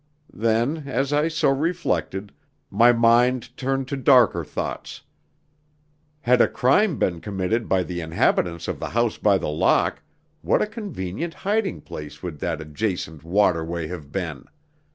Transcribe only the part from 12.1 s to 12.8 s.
would that